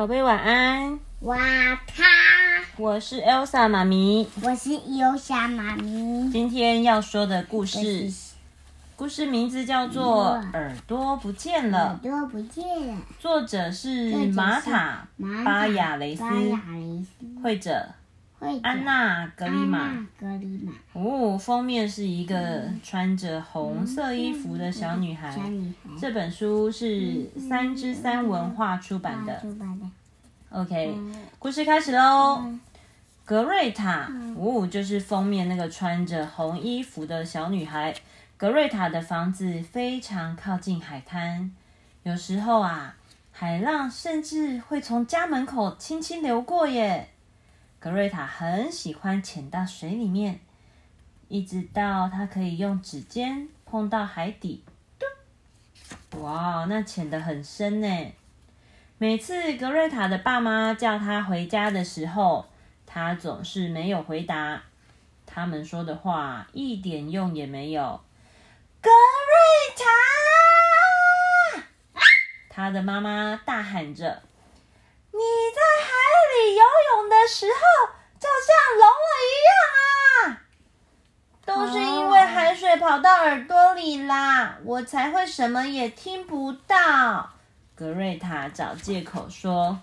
[0.00, 1.36] 宝贝晚安，哇
[1.86, 2.02] 咔，
[2.78, 4.26] 我是 Elsa 妈咪。
[4.42, 6.30] 我是优莎妈咪。
[6.30, 8.10] 今天要说的故事，
[8.96, 12.96] 故事名字叫做《耳朵不见了耳》，朵不见了。
[13.18, 15.06] 作者是玛塔
[15.44, 16.24] 巴亚雷斯，
[17.42, 17.86] 会者
[18.62, 19.78] 安娜格里安玛。
[19.78, 25.30] 娜格里玛哦，封面是一个穿着红色衣服的小女孩。
[25.30, 29.38] 小女孩这本书是三之三文化出版的。
[29.40, 29.84] 出版的。
[30.50, 32.42] OK，嗯故事开始喽。
[33.24, 37.94] 格瑞塔，哦，就是封面那个穿着红衣服的小女孩。
[38.36, 41.54] 格瑞塔的房子非常靠近海滩，
[42.02, 42.96] 有时候啊，
[43.30, 47.10] 海浪甚至会从家门口轻轻流过耶。
[47.78, 50.40] 格瑞塔很喜欢潜到水里面，
[51.28, 54.64] 一直到她可以用指尖碰到海底。
[54.98, 58.12] 嘟哇，那潜得很深呢。
[59.02, 62.44] 每次格瑞塔的爸妈叫她回家的时候，
[62.84, 64.60] 她总是没有回答。
[65.24, 68.02] 他们说的话一点用也没有。
[68.82, 69.74] 格瑞
[71.54, 71.64] 塔！
[72.50, 74.20] 她的妈妈大喊着
[75.12, 75.18] ：“你
[75.54, 75.90] 在海
[76.34, 77.58] 里游泳的时候，
[78.18, 80.44] 就像聋了一样啊！
[81.46, 87.30] 都是因为海水跑到耳朵里啦，我才会什么也听不到。”
[87.80, 89.80] 格瑞塔找借口说：“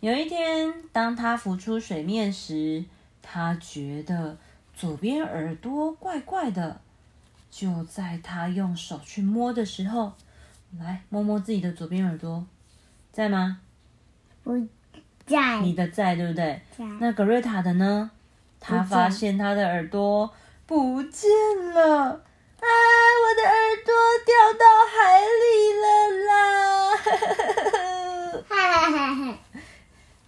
[0.00, 2.82] 有一天，当他浮出水面时，
[3.20, 4.38] 他觉得
[4.74, 6.80] 左边耳朵怪怪的。
[7.50, 10.14] 就在他用手去摸的时候，
[10.80, 12.46] 来摸摸自己的左边耳朵，
[13.12, 13.60] 在吗？
[14.42, 14.66] 不
[15.26, 16.62] 在你的在，对不对？
[16.98, 18.10] 那格瑞塔的呢？
[18.58, 20.32] 他发现他的耳朵
[20.64, 21.28] 不见
[21.74, 23.92] 了，啊，我的耳朵
[24.24, 25.44] 掉到海里
[25.82, 25.86] 了
[26.26, 26.32] 啦！
[28.48, 29.38] 哈哈哈哈！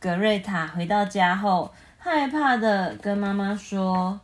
[0.00, 4.18] 格瑞塔回到家后，害怕的跟妈妈说：“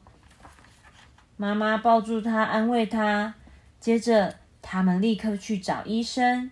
[1.39, 3.35] 妈妈抱住他，安慰他。
[3.79, 6.51] 接着，他们立刻去找医生。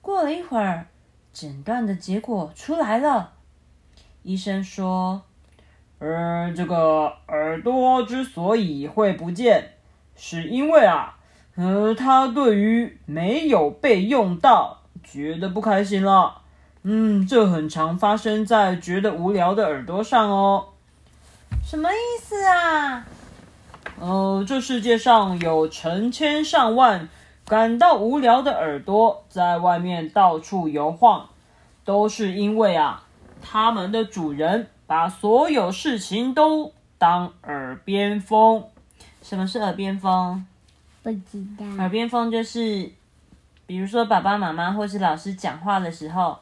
[0.00, 0.86] 过了一会儿，
[1.32, 3.32] 诊断的结果出来了。
[4.22, 5.22] 医生说
[5.98, 9.72] ：‘呃，这个耳朵之所以会不见，
[10.14, 11.18] 是因为啊，
[11.56, 16.41] 呃，他对于没有被用到觉得不开心了。’
[16.84, 20.66] 嗯，这很常发生在觉得无聊的耳朵上哦。
[21.64, 23.06] 什么意思啊？
[24.00, 27.08] 呃，这世界上有成千上万
[27.46, 31.28] 感到无聊的耳朵在外面到处游晃，
[31.84, 33.04] 都是因为啊，
[33.40, 38.64] 他们的主人把所有事情都当耳边风。
[39.22, 40.44] 什么是耳边风？
[41.04, 41.64] 不知道。
[41.78, 42.90] 耳边风就是，
[43.66, 46.36] 比如说爸爸妈妈或是老师讲话的时候，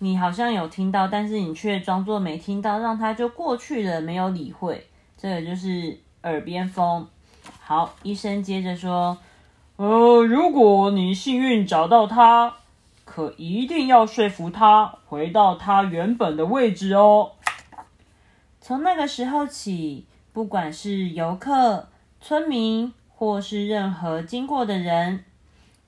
[0.00, 4.86] 你好像有听到，但是你却装作没听到，让它就过去了，没有理会。
[5.16, 7.08] 这个就是耳边风。
[7.60, 9.18] 好，医生接着说，
[9.76, 12.54] 呃，如果你幸运找到它，
[13.04, 17.32] 可一定要说服它回到它原本的位置哦。
[18.60, 21.88] 从那个时候起，不管是游客、
[22.20, 25.24] 村民，或是任何经过的人，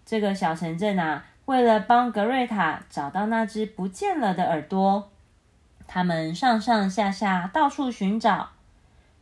[0.04, 5.10] 这个小城镇啊，为了帮格瑞塔找到那只不见了的耳朵，
[5.88, 8.50] 他们上上下下到处寻找，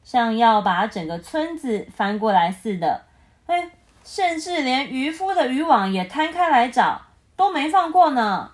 [0.05, 3.07] 像要把整个村子翻过来似的。
[3.47, 3.71] 哎，
[4.05, 7.01] 甚至连渔夫的渔网也摊开来找，
[7.35, 8.51] 都没放过呢。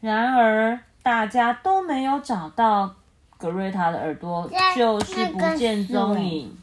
[0.00, 2.94] 然而，大家都没有找到
[3.36, 6.56] 格瑞塔的耳朵，就是不见踪影。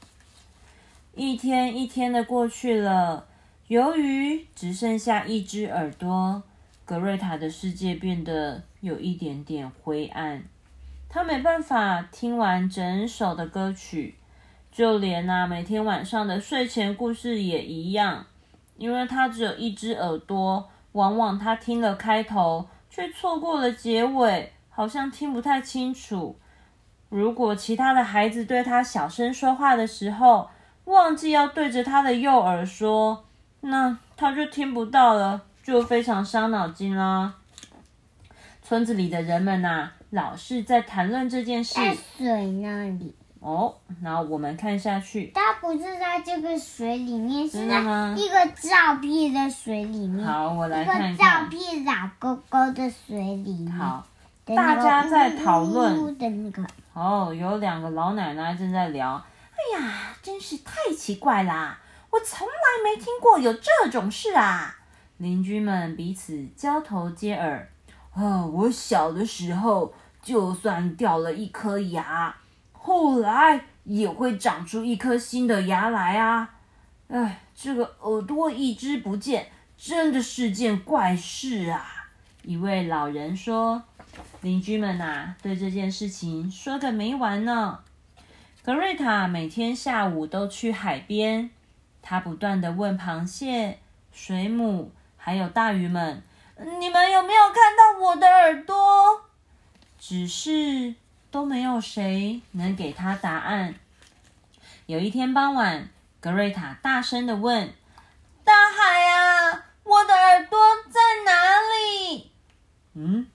[1.14, 3.25] 一天一天的过去了，
[3.67, 6.41] 由于只剩下一只耳朵，
[6.85, 10.41] 格瑞塔的世界变得有一点点灰暗。
[11.09, 14.16] 他没办法听完整首的歌曲，
[14.72, 18.25] 就连啊每天晚上的睡前故事也一样，
[18.78, 26.37] 因为他只有一只耳朵，往往他听了开头，却错过了结尾，好像听不太清楚。
[27.09, 30.49] 如果其他的孩子对他小声说话的时候，
[30.85, 33.25] 忘记要对着他的右耳说，
[33.61, 37.33] 那他就听不到了，就非常伤脑筋啦。
[38.61, 43.73] 村子里的人们呐、老是在谈论这件事在水那里，哦。
[44.01, 47.79] 然后我们看下去，它不是在这个水里面，是在
[48.15, 50.25] 一个照片的水里面。
[50.25, 51.49] 好，我来一个照看看。
[51.49, 53.71] 片老勾勾的水里面。
[53.71, 54.05] 好，
[54.45, 56.63] 大家在讨论的那个。
[56.93, 59.15] 哦，有两个老奶奶正在聊。
[59.51, 61.79] 哎呀，真是太奇怪啦！
[62.09, 64.79] 我从来没听过有这种事啊！
[65.17, 67.69] 邻居们彼此交头接耳。
[68.13, 72.35] 哦，我小的时候就算掉了一颗牙，
[72.71, 76.55] 后来也会长出一颗新的牙来啊。
[77.09, 82.09] 哎，这个耳朵一只不见，真的是件怪事啊。”
[82.43, 83.83] 一位老人说
[84.41, 87.79] ：“邻居们呐，对这件事情说个没完呢。”
[88.63, 91.49] 格瑞塔每天下午都去海边，
[92.09, 93.79] 他不断的问螃蟹、
[94.13, 96.23] 水母还有大鱼们
[96.79, 99.23] ：“你们有没有看到我的耳朵？”
[99.99, 100.95] 只是
[101.29, 103.75] 都没有谁能给他答案。
[104.85, 105.89] 有一天傍晚，
[106.21, 107.73] 格瑞塔大声的问
[108.45, 110.57] ：“大海啊，我的耳朵
[110.89, 112.31] 在哪里？”
[112.95, 113.27] 嗯，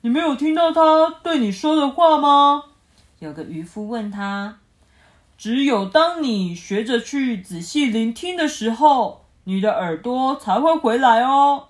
[0.00, 2.64] 你没有听到他对你说的话吗？
[3.18, 4.60] 有个渔夫问他。
[5.44, 11.68] 只有当你学着去仔细聆听的时候，你的耳朵才会回来哦。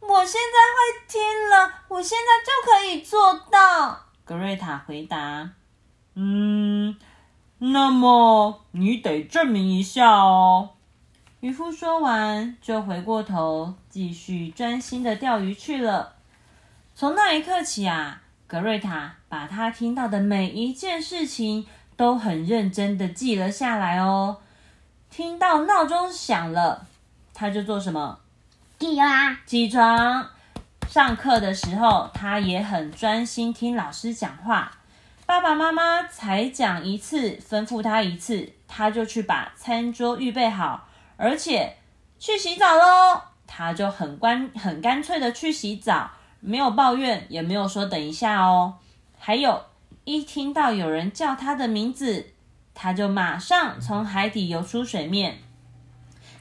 [0.00, 1.18] 我现在会听
[1.48, 4.08] 了，我现在就可以做到。
[4.22, 5.52] 格瑞塔回答。
[6.14, 6.98] 嗯，
[7.56, 10.72] 那么你得证明一下哦。
[11.40, 16.16] 渔夫说完，就回过头继续专心的钓鱼去了。
[16.94, 21.66] 从那一刻起啊，格瑞塔把他听到的每一件事情
[21.98, 24.38] 都很认真的记了下来哦。
[25.10, 26.86] 听到闹钟响了，
[27.34, 28.20] 他就做什么？
[28.78, 30.30] 记啦，起床。
[30.88, 34.70] 上课的时候，他也很专心听老师讲话。
[35.26, 40.86] 爸爸妈妈才讲一次，吩咐他一次，他就去把餐桌预备好，
[41.16, 41.76] 而且
[42.20, 43.20] 去洗澡喽。
[43.44, 46.08] 他就很干很干脆的去洗澡。
[46.38, 48.74] 没有抱怨，也没有说等一下哦。
[49.18, 49.60] 还有，
[50.08, 52.28] 一听到有人叫他的名字，
[52.72, 55.36] 他就马上从海底游出水面。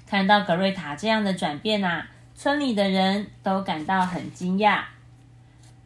[0.08, 4.84] 看到格瑞塔这样的转变啊，村里的人都感到很惊讶。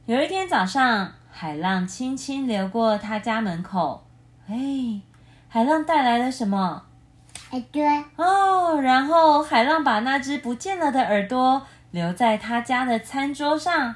[0.06, 4.06] 有一天早上，海浪轻轻流过他家门口，
[4.48, 5.02] 哎，
[5.50, 6.84] 海浪带来了什么？
[7.50, 7.82] 耳朵，
[8.18, 13.96] 哦，然后海浪把那只不见了的耳朵留在他家的餐桌上。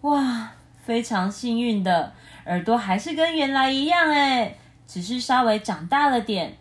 [0.00, 0.52] 哇，
[0.82, 2.14] 非常幸运的
[2.46, 4.54] 耳朵还是跟原来一样哎，
[4.86, 6.56] 只是稍微长大了点，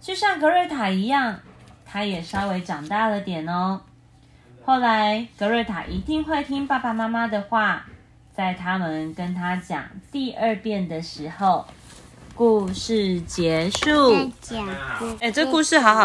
[0.00, 1.40] 就像格瑞塔一样，
[1.84, 3.80] 他也稍微长大了点哦。
[4.64, 7.84] 后来格瑞塔一定会听爸爸妈妈的话，
[8.34, 11.66] 在他们跟他讲第二遍的时候，
[12.34, 14.14] 故事结束。
[14.14, 14.68] 再讲。
[15.20, 16.02] 哎，这故事好好。